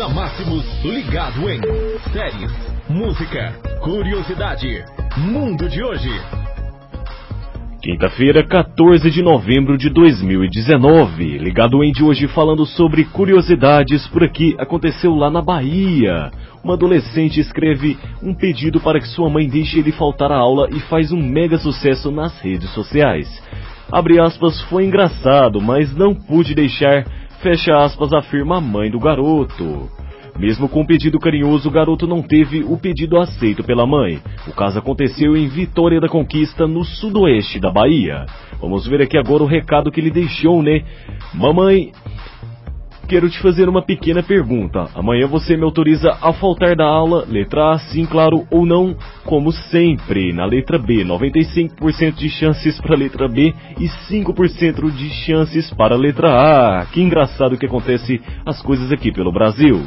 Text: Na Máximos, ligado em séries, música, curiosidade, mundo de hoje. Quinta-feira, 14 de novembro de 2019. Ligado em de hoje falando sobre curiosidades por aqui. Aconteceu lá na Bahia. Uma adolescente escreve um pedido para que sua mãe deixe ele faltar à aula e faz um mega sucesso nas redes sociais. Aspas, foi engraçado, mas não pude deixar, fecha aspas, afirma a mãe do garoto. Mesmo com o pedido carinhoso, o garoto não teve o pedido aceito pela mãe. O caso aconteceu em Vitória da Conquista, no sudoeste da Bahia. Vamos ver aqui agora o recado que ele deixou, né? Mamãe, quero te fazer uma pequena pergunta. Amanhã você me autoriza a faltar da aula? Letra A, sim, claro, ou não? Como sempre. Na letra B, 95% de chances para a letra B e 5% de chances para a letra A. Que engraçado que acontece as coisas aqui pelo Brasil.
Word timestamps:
Na 0.00 0.08
Máximos, 0.08 0.64
ligado 0.82 1.46
em 1.50 1.60
séries, 2.10 2.50
música, 2.88 3.52
curiosidade, 3.82 4.82
mundo 5.18 5.68
de 5.68 5.82
hoje. 5.84 6.08
Quinta-feira, 7.82 8.42
14 8.42 9.10
de 9.10 9.20
novembro 9.20 9.76
de 9.76 9.90
2019. 9.90 11.36
Ligado 11.36 11.84
em 11.84 11.92
de 11.92 12.02
hoje 12.02 12.26
falando 12.28 12.64
sobre 12.64 13.04
curiosidades 13.04 14.08
por 14.08 14.24
aqui. 14.24 14.56
Aconteceu 14.58 15.14
lá 15.14 15.30
na 15.30 15.42
Bahia. 15.42 16.30
Uma 16.64 16.72
adolescente 16.72 17.38
escreve 17.38 17.98
um 18.22 18.32
pedido 18.32 18.80
para 18.80 19.00
que 19.00 19.08
sua 19.08 19.28
mãe 19.28 19.46
deixe 19.46 19.80
ele 19.80 19.92
faltar 19.92 20.32
à 20.32 20.36
aula 20.36 20.70
e 20.70 20.80
faz 20.80 21.12
um 21.12 21.22
mega 21.22 21.58
sucesso 21.58 22.10
nas 22.10 22.40
redes 22.40 22.70
sociais. 22.70 23.28
Aspas, 24.24 24.62
foi 24.62 24.86
engraçado, 24.86 25.60
mas 25.60 25.94
não 25.94 26.14
pude 26.14 26.54
deixar, 26.54 27.04
fecha 27.42 27.76
aspas, 27.76 28.12
afirma 28.12 28.58
a 28.58 28.60
mãe 28.60 28.90
do 28.90 28.98
garoto. 28.98 29.88
Mesmo 30.38 30.68
com 30.68 30.80
o 30.80 30.86
pedido 30.86 31.18
carinhoso, 31.18 31.68
o 31.68 31.72
garoto 31.72 32.06
não 32.06 32.22
teve 32.22 32.64
o 32.64 32.78
pedido 32.78 33.18
aceito 33.18 33.62
pela 33.62 33.86
mãe. 33.86 34.20
O 34.46 34.52
caso 34.52 34.78
aconteceu 34.78 35.36
em 35.36 35.48
Vitória 35.48 36.00
da 36.00 36.08
Conquista, 36.08 36.66
no 36.66 36.82
sudoeste 36.82 37.58
da 37.58 37.70
Bahia. 37.70 38.24
Vamos 38.60 38.86
ver 38.86 39.02
aqui 39.02 39.18
agora 39.18 39.42
o 39.42 39.46
recado 39.46 39.90
que 39.90 40.00
ele 40.00 40.10
deixou, 40.10 40.62
né? 40.62 40.82
Mamãe, 41.34 41.92
quero 43.06 43.28
te 43.28 43.38
fazer 43.40 43.68
uma 43.68 43.82
pequena 43.82 44.22
pergunta. 44.22 44.88
Amanhã 44.94 45.26
você 45.26 45.56
me 45.56 45.64
autoriza 45.64 46.16
a 46.22 46.32
faltar 46.32 46.74
da 46.76 46.86
aula? 46.86 47.26
Letra 47.28 47.72
A, 47.72 47.78
sim, 47.78 48.06
claro, 48.06 48.46
ou 48.50 48.64
não? 48.64 48.96
Como 49.24 49.52
sempre. 49.52 50.32
Na 50.32 50.44
letra 50.44 50.78
B, 50.78 51.04
95% 51.04 52.14
de 52.14 52.30
chances 52.30 52.80
para 52.80 52.94
a 52.94 52.98
letra 52.98 53.28
B 53.28 53.54
e 53.78 53.88
5% 54.12 54.90
de 54.90 55.10
chances 55.24 55.72
para 55.74 55.94
a 55.94 55.98
letra 55.98 56.80
A. 56.80 56.86
Que 56.86 57.00
engraçado 57.00 57.58
que 57.58 57.66
acontece 57.66 58.20
as 58.44 58.60
coisas 58.62 58.90
aqui 58.92 59.12
pelo 59.12 59.32
Brasil. 59.32 59.80